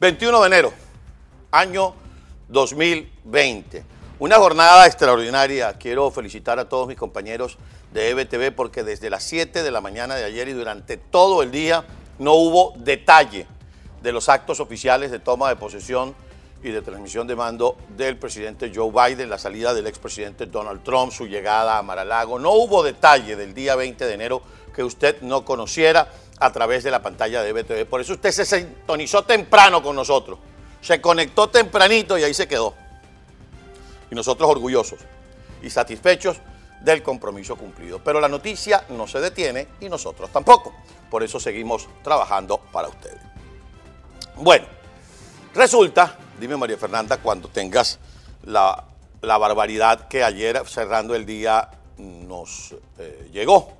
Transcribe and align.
21 0.00 0.40
de 0.42 0.46
enero, 0.46 0.72
año 1.50 1.92
2020. 2.46 3.84
Una 4.20 4.36
jornada 4.36 4.86
extraordinaria. 4.86 5.72
Quiero 5.76 6.08
felicitar 6.12 6.60
a 6.60 6.68
todos 6.68 6.86
mis 6.86 6.96
compañeros 6.96 7.58
de 7.92 8.10
EBTV 8.10 8.54
porque 8.54 8.84
desde 8.84 9.10
las 9.10 9.24
7 9.24 9.64
de 9.64 9.70
la 9.72 9.80
mañana 9.80 10.14
de 10.14 10.22
ayer 10.22 10.46
y 10.46 10.52
durante 10.52 10.98
todo 10.98 11.42
el 11.42 11.50
día 11.50 11.84
no 12.20 12.34
hubo 12.34 12.74
detalle 12.76 13.48
de 14.00 14.12
los 14.12 14.28
actos 14.28 14.60
oficiales 14.60 15.10
de 15.10 15.18
toma 15.18 15.48
de 15.48 15.56
posesión 15.56 16.14
y 16.62 16.70
de 16.70 16.80
transmisión 16.80 17.26
de 17.26 17.34
mando 17.34 17.76
del 17.96 18.16
presidente 18.18 18.70
Joe 18.72 18.92
Biden, 18.92 19.28
la 19.28 19.38
salida 19.38 19.74
del 19.74 19.88
expresidente 19.88 20.46
Donald 20.46 20.84
Trump, 20.84 21.10
su 21.10 21.26
llegada 21.26 21.76
a 21.76 21.82
Maralago. 21.82 22.38
No 22.38 22.52
hubo 22.52 22.84
detalle 22.84 23.34
del 23.34 23.52
día 23.52 23.74
20 23.74 24.06
de 24.06 24.14
enero 24.14 24.42
que 24.72 24.84
usted 24.84 25.22
no 25.22 25.44
conociera 25.44 26.08
a 26.40 26.52
través 26.52 26.84
de 26.84 26.90
la 26.90 27.02
pantalla 27.02 27.42
de 27.42 27.52
BTV. 27.52 27.86
Por 27.86 28.00
eso 28.00 28.14
usted 28.14 28.30
se 28.30 28.44
sintonizó 28.44 29.24
temprano 29.24 29.82
con 29.82 29.96
nosotros, 29.96 30.38
se 30.80 31.00
conectó 31.00 31.48
tempranito 31.48 32.16
y 32.18 32.24
ahí 32.24 32.34
se 32.34 32.46
quedó. 32.46 32.74
Y 34.10 34.14
nosotros 34.14 34.48
orgullosos 34.48 35.00
y 35.62 35.70
satisfechos 35.70 36.38
del 36.80 37.02
compromiso 37.02 37.56
cumplido. 37.56 38.00
Pero 38.02 38.20
la 38.20 38.28
noticia 38.28 38.84
no 38.90 39.06
se 39.06 39.20
detiene 39.20 39.68
y 39.80 39.88
nosotros 39.88 40.30
tampoco. 40.30 40.74
Por 41.10 41.22
eso 41.22 41.40
seguimos 41.40 41.88
trabajando 42.02 42.58
para 42.72 42.88
ustedes. 42.88 43.20
Bueno, 44.36 44.66
resulta 45.54 46.16
Dime, 46.38 46.56
María 46.56 46.76
Fernanda, 46.76 47.16
cuando 47.16 47.48
tengas 47.48 47.98
la, 48.44 48.84
barbaridad 49.20 50.06
que 50.06 50.22
ayer, 50.22 50.62
cerrando 50.66 51.16
el 51.16 51.26
día, 51.26 51.68
nos 51.96 52.76
eh, 52.96 53.28
llegó. 53.32 53.72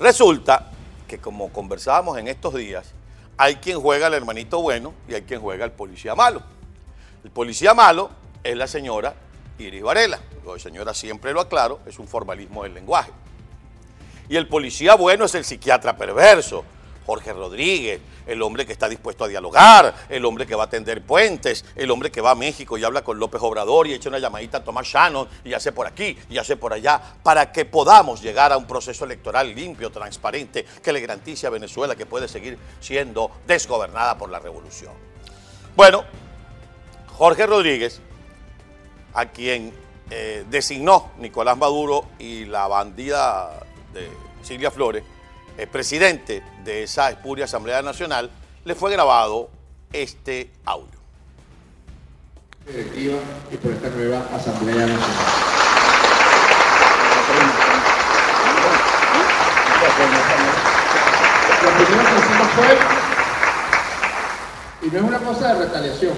Resulta 0.00 0.72
que 1.08 1.18
como 1.18 1.52
conversábamos 1.52 2.18
en 2.18 2.28
estos 2.28 2.54
días, 2.54 2.92
hay 3.36 3.56
quien 3.56 3.80
juega 3.80 4.06
al 4.06 4.14
hermanito 4.14 4.60
bueno 4.60 4.94
y 5.08 5.14
hay 5.14 5.22
quien 5.22 5.40
juega 5.40 5.64
al 5.64 5.72
policía 5.72 6.14
malo. 6.14 6.42
El 7.24 7.30
policía 7.30 7.74
malo 7.74 8.10
es 8.42 8.56
la 8.56 8.66
señora 8.66 9.14
Iris 9.58 9.82
Varela. 9.82 10.20
La 10.46 10.58
señora 10.58 10.94
siempre 10.94 11.32
lo 11.32 11.40
aclaro, 11.40 11.80
es 11.86 11.98
un 11.98 12.06
formalismo 12.06 12.62
del 12.64 12.74
lenguaje. 12.74 13.10
Y 14.28 14.36
el 14.36 14.48
policía 14.48 14.94
bueno 14.94 15.24
es 15.24 15.34
el 15.34 15.44
psiquiatra 15.44 15.96
perverso, 15.96 16.64
Jorge 17.06 17.32
Rodríguez, 17.32 18.00
el 18.26 18.40
hombre 18.42 18.64
que 18.64 18.72
está 18.72 18.88
dispuesto 18.88 19.24
a 19.24 19.28
dialogar, 19.28 19.94
el 20.08 20.24
hombre 20.24 20.46
que 20.46 20.54
va 20.54 20.64
a 20.64 20.70
tender 20.70 21.02
puentes, 21.02 21.64
el 21.76 21.90
hombre 21.90 22.10
que 22.10 22.20
va 22.20 22.32
a 22.32 22.34
México 22.34 22.78
y 22.78 22.84
habla 22.84 23.02
con 23.02 23.18
López 23.18 23.40
Obrador 23.42 23.86
y 23.86 23.94
echa 23.94 24.08
una 24.08 24.18
llamadita 24.18 24.58
a 24.58 24.64
Tomás 24.64 24.86
Shannon 24.86 25.28
y 25.44 25.52
hace 25.52 25.72
por 25.72 25.86
aquí 25.86 26.16
y 26.30 26.38
hace 26.38 26.56
por 26.56 26.72
allá, 26.72 27.00
para 27.22 27.52
que 27.52 27.64
podamos 27.64 28.22
llegar 28.22 28.52
a 28.52 28.56
un 28.56 28.66
proceso 28.66 29.04
electoral 29.04 29.54
limpio, 29.54 29.90
transparente, 29.90 30.64
que 30.82 30.92
le 30.92 31.00
garantice 31.00 31.46
a 31.46 31.50
Venezuela 31.50 31.94
que 31.96 32.06
puede 32.06 32.28
seguir 32.28 32.58
siendo 32.80 33.30
desgobernada 33.46 34.16
por 34.16 34.30
la 34.30 34.38
revolución. 34.38 34.92
Bueno, 35.76 36.04
Jorge 37.16 37.46
Rodríguez, 37.46 38.00
a 39.12 39.26
quien 39.26 39.72
eh, 40.10 40.44
designó 40.48 41.12
Nicolás 41.18 41.56
Maduro 41.56 42.06
y 42.18 42.44
la 42.44 42.66
bandida 42.66 43.60
de 43.92 44.08
Silvia 44.42 44.70
Flores, 44.70 45.04
el 45.56 45.68
presidente 45.68 46.42
de 46.64 46.82
esa 46.82 47.10
espuria 47.10 47.44
Asamblea 47.44 47.82
Nacional, 47.82 48.30
le 48.64 48.74
fue 48.74 48.90
grabado 48.90 49.50
este 49.92 50.50
audio. 50.64 50.98
Directiva 52.66 53.18
y 53.52 53.56
por 53.56 53.72
esta 53.72 53.88
nueva 53.90 54.26
Asamblea 54.34 54.86
Nacional. 54.86 55.04
Que 61.76 61.82
hicimos 61.82 62.04
fue, 62.56 62.78
y 64.82 64.90
no 64.90 64.98
es 64.98 65.04
una 65.04 65.18
cosa 65.18 65.54
de 65.54 65.66
retaliación, 65.66 66.14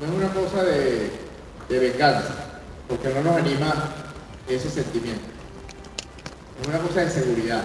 no 0.00 0.06
es 0.06 0.12
una 0.12 0.28
cosa 0.28 0.64
de, 0.64 1.10
de 1.68 1.78
venganza, 1.78 2.34
porque 2.88 3.08
no 3.10 3.22
nos 3.22 3.36
anima 3.36 3.72
ese 4.48 4.70
sentimiento, 4.70 5.24
es 6.60 6.68
una 6.68 6.78
cosa 6.78 7.00
de 7.00 7.10
seguridad 7.10 7.62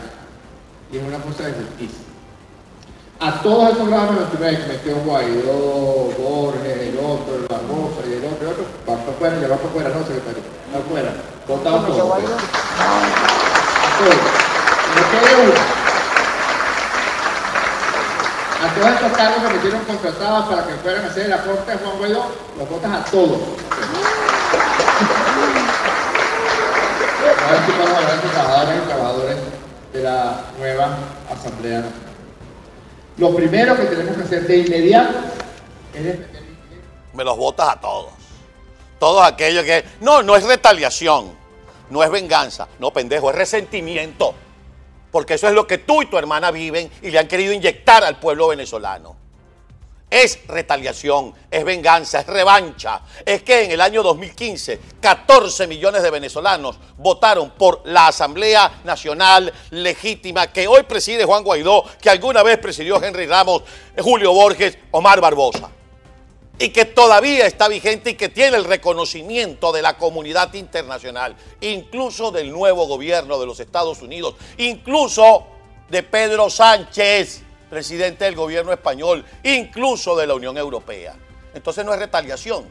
y 0.91 0.97
es 0.97 1.03
una 1.03 1.19
cosa 1.19 1.44
de 1.44 1.53
justicia. 1.53 2.05
A 3.19 3.41
todos 3.41 3.73
esos 3.73 3.88
grados 3.89 4.16
que 4.31 4.38
metió 4.39 4.95
Guaidó, 5.05 6.09
Borges, 6.17 6.77
el 6.88 6.97
otro, 6.97 7.35
el 7.35 7.47
Barbosa 7.47 8.07
y 8.07 8.13
el 8.13 8.25
otro, 8.25 8.47
el 8.47 8.53
otro, 8.53 8.66
para 8.85 9.01
afuera, 9.01 9.35
llevar 9.35 9.59
para 9.59 9.69
afuera, 9.69 9.89
no, 9.89 10.07
secretario, 10.07 10.41
para 10.72 10.85
afuera, 10.85 11.11
votado 11.47 11.79
todos. 11.85 11.99
A 11.99 12.19
todos. 13.99 14.23
No 14.95 15.01
quede 15.11 15.31
uno. 15.44 15.53
A 18.59 18.67
todos 18.73 18.89
estos 18.89 19.11
cargos 19.17 19.44
que 19.44 19.53
metieron 19.53 19.81
contratados 19.81 20.45
para 20.49 20.67
que 20.67 20.73
fueran 20.75 21.05
a 21.05 21.07
hacer 21.07 21.25
el 21.25 21.33
aporte 21.33 21.72
a 21.72 21.78
Juan 21.78 21.97
Guaidó, 21.97 22.25
los 22.57 22.69
votas 22.69 22.91
a 22.91 23.03
todos. 23.11 23.39
A 27.19 27.51
ver 27.51 27.61
si 27.66 27.72
vamos 27.72 27.89
a 27.89 27.97
hablar 27.97 28.22
de 28.22 28.29
trabajadores 28.29 28.75
y 28.75 28.88
trabajadores 28.88 29.38
de 29.94 30.03
la 30.03 30.45
nueva 30.57 30.97
Asamblea. 31.31 31.83
Lo 33.17 33.35
primero 33.35 33.75
que 33.75 33.85
tenemos 33.85 34.16
que 34.16 34.23
hacer 34.23 34.47
de 34.47 34.57
inmediato 34.57 35.19
es 35.94 36.17
Me 37.13 37.23
los 37.23 37.38
votas 37.38 37.69
a 37.69 37.79
todos. 37.79 38.11
Todos 38.99 39.25
aquellos 39.25 39.63
que... 39.63 39.83
No, 40.01 40.23
no 40.23 40.35
es 40.35 40.44
retaliación, 40.44 41.31
no 41.89 42.03
es 42.03 42.11
venganza, 42.11 42.67
no 42.79 42.91
pendejo, 42.91 43.29
es 43.29 43.35
resentimiento. 43.35 44.33
Porque 45.11 45.35
eso 45.35 45.47
es 45.47 45.53
lo 45.53 45.66
que 45.66 45.79
tú 45.79 46.01
y 46.01 46.05
tu 46.05 46.17
hermana 46.17 46.51
viven 46.51 46.91
y 47.01 47.09
le 47.09 47.19
han 47.19 47.28
querido 47.28 47.53
inyectar 47.53 48.03
al 48.03 48.19
pueblo 48.19 48.49
venezolano 48.49 49.28
es 50.09 50.40
retaliación, 50.47 51.34
es 51.52 51.64
venganza, 51.64 52.22
es 52.22 52.28
revancha. 52.28 53.02
Es 53.25 53.44
que 53.44 53.66
en 53.66 53.72
el 53.72 53.81
año 53.81 54.02
2015 54.02 54.80
14 55.00 55.68
millones 55.68 56.02
de 56.02 56.09
venezolanos 56.09 56.78
votaron 56.97 57.52
por 57.52 57.81
la 57.86 58.08
Asamblea 58.08 58.81
Nacional 58.84 59.53
Legítima 59.70 60.52
que 60.52 60.68
hoy 60.68 60.84
preside 60.84 61.25
Juan 61.25 61.44
Guaidó, 61.44 61.84
que 62.02 62.09
alguna 62.09 62.44
vez 62.44 62.58
presidió 62.58 63.02
Henry 63.02 63.28
Ramos, 63.28 63.64
Julio 63.97 64.34
Borges, 64.34 64.78
Omar 64.92 65.22
Barbosa. 65.22 65.70
Y 66.62 66.70
que 66.70 66.84
todavía 66.84 67.46
está 67.46 67.70
vigente 67.70 68.09
y 68.09 68.14
que 68.16 68.28
tiene 68.28 68.58
el 68.58 68.66
reconocimiento 68.66 69.72
de 69.72 69.81
la 69.81 69.97
comunidad 69.97 70.53
internacional, 70.56 71.36
incluso 71.62 72.31
del 72.31 72.52
nuevo 72.52 72.86
gobierno 72.86 73.40
de 73.40 73.46
los 73.46 73.62
Estados 73.62 74.02
Unidos, 74.02 74.36
incluso 74.58 75.47
de 75.90 76.03
Pedro 76.03 76.50
Sánchez 76.50 77.44
presidente 77.69 78.25
del 78.25 78.35
gobierno 78.35 78.74
español, 78.74 79.24
incluso 79.44 80.16
de 80.16 80.28
la 80.28 80.34
Unión 80.34 80.57
Europea. 80.57 81.16
Entonces 81.53 81.85
no 81.85 81.94
es 81.94 82.00
retaliación. 82.00 82.66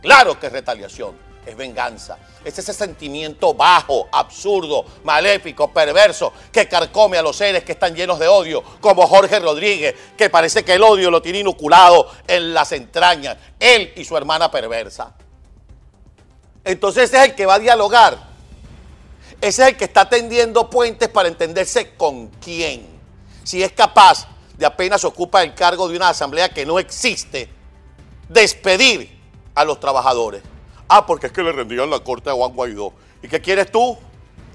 Claro 0.00 0.38
que 0.38 0.46
es 0.46 0.52
retaliación, 0.52 1.16
es 1.44 1.56
venganza. 1.56 2.18
Es 2.44 2.58
ese 2.58 2.72
sentimiento 2.72 3.54
bajo, 3.54 4.08
absurdo, 4.12 4.84
maléfico, 5.04 5.72
perverso, 5.72 6.32
que 6.52 6.68
carcome 6.68 7.18
a 7.18 7.22
los 7.22 7.36
seres 7.36 7.64
que 7.64 7.72
están 7.72 7.94
llenos 7.94 8.18
de 8.18 8.28
odio, 8.28 8.62
como 8.80 9.06
Jorge 9.06 9.40
Rodríguez, 9.40 9.94
que 10.16 10.30
parece 10.30 10.64
que 10.64 10.74
el 10.74 10.82
odio 10.82 11.10
lo 11.10 11.20
tiene 11.20 11.40
inoculado 11.40 12.10
en 12.26 12.54
las 12.54 12.72
entrañas, 12.72 13.36
él 13.58 13.92
y 13.96 14.04
su 14.04 14.16
hermana 14.16 14.50
perversa. 14.50 15.14
Entonces 16.64 17.04
ese 17.04 17.18
es 17.18 17.30
el 17.30 17.34
que 17.34 17.46
va 17.46 17.54
a 17.54 17.58
dialogar. 17.58 18.28
Ese 19.40 19.62
es 19.62 19.68
el 19.68 19.76
que 19.76 19.84
está 19.84 20.08
tendiendo 20.08 20.68
puentes 20.68 21.08
para 21.08 21.28
entenderse 21.28 21.94
con 21.96 22.28
quién 22.28 22.97
si 23.48 23.62
es 23.62 23.72
capaz 23.72 24.26
de 24.58 24.66
apenas 24.66 25.04
ocupa 25.04 25.42
el 25.42 25.54
cargo 25.54 25.88
de 25.88 25.96
una 25.96 26.10
asamblea 26.10 26.50
que 26.50 26.66
no 26.66 26.78
existe, 26.78 27.48
despedir 28.28 29.18
a 29.54 29.64
los 29.64 29.80
trabajadores. 29.80 30.42
Ah, 30.86 31.06
porque 31.06 31.28
es 31.28 31.32
que 31.32 31.42
le 31.42 31.52
rendían 31.52 31.88
la 31.88 32.00
corte 32.00 32.28
a 32.28 32.34
Juan 32.34 32.52
Guaidó. 32.52 32.92
¿Y 33.22 33.28
qué 33.28 33.40
quieres 33.40 33.72
tú? 33.72 33.96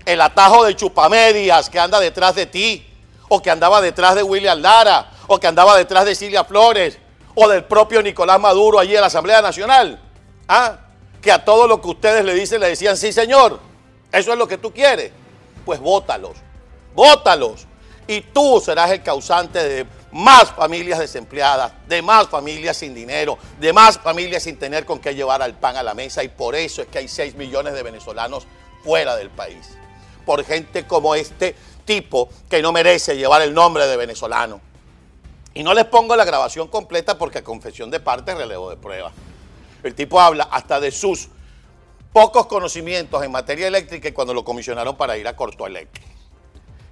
El 0.06 0.22
atajo 0.22 0.64
de 0.64 0.76
chupamedias 0.76 1.72
que 1.72 1.80
anda 1.80 2.00
detrás 2.00 2.36
de 2.36 2.46
ti, 2.46 2.86
o 3.30 3.42
que 3.42 3.50
andaba 3.50 3.82
detrás 3.82 4.14
de 4.14 4.22
William 4.22 4.60
Lara, 4.62 5.10
o 5.26 5.40
que 5.40 5.48
andaba 5.48 5.76
detrás 5.76 6.06
de 6.06 6.14
Silvia 6.14 6.44
Flores, 6.44 7.00
o 7.34 7.48
del 7.48 7.64
propio 7.64 8.00
Nicolás 8.04 8.40
Maduro 8.40 8.78
allí 8.78 8.94
en 8.94 9.02
la 9.02 9.08
Asamblea 9.08 9.42
Nacional. 9.42 10.00
Ah, 10.48 10.78
que 11.20 11.32
a 11.32 11.44
todo 11.44 11.68
lo 11.68 11.82
que 11.82 11.88
ustedes 11.88 12.24
le 12.24 12.36
dicen 12.36 12.62
le 12.62 12.68
decían, 12.68 12.96
sí 12.96 13.12
señor, 13.12 13.60
eso 14.12 14.34
es 14.34 14.38
lo 14.38 14.48
que 14.48 14.60
tú 14.60 14.72
quieres. 14.72 15.12
Pues 15.66 15.80
bótalos, 15.80 16.38
bótalos 16.94 17.66
y 18.08 18.22
tú 18.22 18.62
serás 18.64 18.92
el 18.92 19.02
causante 19.02 19.64
de 19.64 19.86
más 20.12 20.52
familias 20.52 21.00
desempleadas, 21.00 21.74
de 21.88 22.02
más 22.02 22.28
familias 22.28 22.78
sin 22.78 22.94
dinero, 22.94 23.38
de 23.60 23.74
más 23.74 23.98
familias 23.98 24.44
sin 24.44 24.58
tener 24.58 24.86
con 24.86 25.00
qué 25.00 25.16
llevar 25.16 25.42
el 25.42 25.54
pan 25.54 25.76
a 25.78 25.84
la 25.84 25.94
mesa 25.94 26.24
y 26.24 26.28
por 26.28 26.56
eso 26.56 26.82
es 26.82 26.88
que 26.88 27.00
hay 27.00 27.08
6 27.08 27.36
millones 27.36 27.74
de 27.74 27.84
venezolanos 27.84 28.46
fuera 28.84 29.16
del 29.16 29.30
país. 29.30 29.72
Por 30.26 30.44
gente 30.44 30.86
como 30.86 31.16
este 31.16 31.56
tipo 31.86 32.30
que 32.50 32.62
no 32.62 32.72
merece 32.72 33.18
llevar 33.18 33.42
el 33.42 33.54
nombre 33.54 33.88
de 33.88 33.98
venezolano. 33.98 34.62
Y 35.56 35.64
no 35.64 35.74
les 35.74 35.86
pongo 35.86 36.16
la 36.16 36.26
grabación 36.26 36.68
completa 36.68 37.18
porque 37.18 37.44
confesión 37.44 37.92
de 37.92 38.00
parte 38.00 38.34
relevo 38.34 38.70
de 38.70 38.78
prueba. 38.78 39.12
El 39.84 39.94
tipo 39.96 40.20
habla 40.20 40.46
hasta 40.46 40.80
de 40.80 40.92
sus 40.92 41.30
pocos 42.12 42.46
conocimientos 42.48 43.24
en 43.24 43.32
materia 43.32 43.68
eléctrica 43.68 44.08
y 44.08 44.12
cuando 44.12 44.34
lo 44.34 44.44
comisionaron 44.44 44.96
para 44.96 45.18
ir 45.18 45.28
a 45.28 45.36
Corto 45.36 45.68
Eléctrico. 45.68 46.13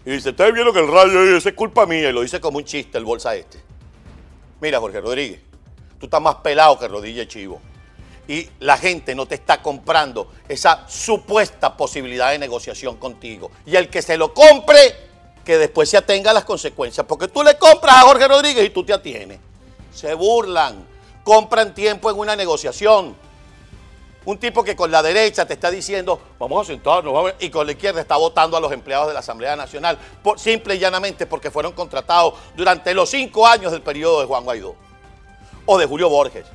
Y 0.05 0.11
dice, 0.11 0.29
¿ustedes 0.29 0.53
vieron 0.53 0.73
que 0.73 0.79
el 0.79 0.87
radio 0.87 1.37
ese 1.37 1.49
es 1.49 1.55
culpa 1.55 1.85
mía? 1.85 2.09
Y 2.09 2.13
lo 2.13 2.21
dice 2.21 2.39
como 2.39 2.57
un 2.57 2.65
chiste 2.65 2.97
el 2.97 3.05
bolsa 3.05 3.35
este. 3.35 3.59
Mira, 4.59 4.79
Jorge 4.79 4.99
Rodríguez, 4.99 5.39
tú 5.99 6.07
estás 6.07 6.21
más 6.21 6.35
pelado 6.35 6.77
que 6.79 6.87
rodilla 6.87 7.27
chivo. 7.27 7.61
Y 8.27 8.47
la 8.59 8.77
gente 8.77 9.13
no 9.13 9.25
te 9.25 9.35
está 9.35 9.61
comprando 9.61 10.31
esa 10.47 10.87
supuesta 10.87 11.75
posibilidad 11.75 12.31
de 12.31 12.39
negociación 12.39 12.97
contigo. 12.97 13.51
Y 13.65 13.75
el 13.75 13.89
que 13.89 14.01
se 14.01 14.17
lo 14.17 14.33
compre, 14.33 14.95
que 15.43 15.57
después 15.57 15.89
se 15.89 15.97
atenga 15.97 16.31
a 16.31 16.33
las 16.33 16.45
consecuencias. 16.45 17.05
Porque 17.05 17.27
tú 17.27 17.43
le 17.43 17.57
compras 17.57 17.97
a 17.97 18.01
Jorge 18.01 18.27
Rodríguez 18.27 18.65
y 18.65 18.69
tú 18.69 18.83
te 18.83 18.93
atienes. 18.93 19.39
Se 19.93 20.13
burlan, 20.13 20.85
compran 21.23 21.73
tiempo 21.73 22.09
en 22.09 22.17
una 22.17 22.35
negociación. 22.35 23.15
Un 24.23 24.37
tipo 24.37 24.63
que 24.63 24.75
con 24.75 24.91
la 24.91 25.01
derecha 25.01 25.47
te 25.47 25.53
está 25.53 25.71
diciendo, 25.71 26.19
vamos 26.37 26.67
a 26.67 26.71
sentarnos, 26.71 27.11
vamos 27.11 27.31
a-", 27.31 27.43
y 27.43 27.49
con 27.49 27.65
la 27.65 27.71
izquierda 27.71 28.01
está 28.01 28.17
votando 28.17 28.55
a 28.55 28.59
los 28.59 28.71
empleados 28.71 29.07
de 29.07 29.13
la 29.13 29.19
Asamblea 29.21 29.55
Nacional, 29.55 29.97
simple 30.37 30.75
y 30.75 30.79
llanamente 30.79 31.25
porque 31.25 31.49
fueron 31.49 31.73
contratados 31.73 32.35
durante 32.55 32.93
los 32.93 33.09
cinco 33.09 33.47
años 33.47 33.71
del 33.71 33.81
periodo 33.81 34.21
de 34.21 34.27
Juan 34.27 34.43
Guaidó, 34.43 34.75
o 35.65 35.77
de 35.77 35.87
Julio 35.87 36.07
Borges, 36.09 36.45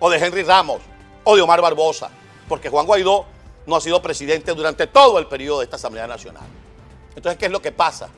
o 0.00 0.10
de 0.10 0.18
Henry 0.18 0.42
Ramos, 0.42 0.80
o 1.22 1.36
de 1.36 1.42
Omar 1.42 1.60
Barbosa, 1.60 2.10
porque 2.48 2.68
Juan 2.68 2.86
Guaidó 2.86 3.24
no 3.66 3.76
ha 3.76 3.80
sido 3.80 4.02
presidente 4.02 4.52
durante 4.52 4.88
todo 4.88 5.20
el 5.20 5.28
periodo 5.28 5.60
de 5.60 5.64
esta 5.64 5.76
Asamblea 5.76 6.08
Nacional. 6.08 6.42
Entonces, 7.14 7.38
¿qué 7.38 7.46
es 7.46 7.52
lo 7.52 7.62
que 7.62 7.70
pasa? 7.70 8.08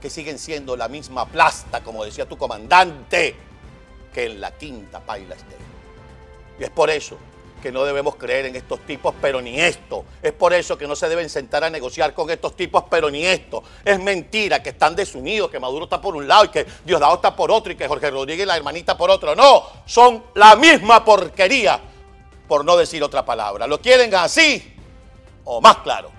Que 0.00 0.08
siguen 0.08 0.38
siendo 0.38 0.76
la 0.76 0.86
misma 0.86 1.26
plasta, 1.26 1.82
como 1.82 2.04
decía 2.04 2.28
tu 2.28 2.38
comandante, 2.38 3.34
que 4.12 4.26
en 4.26 4.40
la 4.40 4.52
quinta 4.52 5.00
paila 5.00 5.34
esté. 5.34 5.56
Y 6.60 6.62
es 6.62 6.70
por 6.70 6.88
eso 6.88 7.18
que 7.64 7.72
no 7.72 7.82
debemos 7.82 8.16
creer 8.16 8.44
en 8.44 8.56
estos 8.56 8.80
tipos, 8.80 9.14
pero 9.22 9.40
ni 9.40 9.58
esto. 9.58 10.04
Es 10.22 10.32
por 10.32 10.52
eso 10.52 10.76
que 10.76 10.86
no 10.86 10.94
se 10.94 11.08
deben 11.08 11.30
sentar 11.30 11.64
a 11.64 11.70
negociar 11.70 12.12
con 12.12 12.28
estos 12.28 12.54
tipos, 12.54 12.84
pero 12.90 13.10
ni 13.10 13.24
esto. 13.24 13.62
Es 13.82 13.98
mentira 13.98 14.62
que 14.62 14.68
están 14.68 14.94
desunidos, 14.94 15.50
que 15.50 15.58
Maduro 15.58 15.84
está 15.84 15.98
por 15.98 16.14
un 16.14 16.28
lado 16.28 16.44
y 16.44 16.48
que 16.48 16.66
Diosdado 16.84 17.14
está 17.14 17.34
por 17.34 17.50
otro 17.50 17.72
y 17.72 17.76
que 17.76 17.88
Jorge 17.88 18.10
Rodríguez 18.10 18.44
y 18.44 18.46
la 18.46 18.58
hermanita 18.58 18.98
por 18.98 19.10
otro. 19.10 19.34
No, 19.34 19.64
son 19.86 20.24
la 20.34 20.56
misma 20.56 21.02
porquería, 21.02 21.80
por 22.46 22.66
no 22.66 22.76
decir 22.76 23.02
otra 23.02 23.24
palabra. 23.24 23.66
¿Lo 23.66 23.80
quieren 23.80 24.14
así 24.14 24.76
o 25.44 25.62
más 25.62 25.78
claro? 25.78 26.10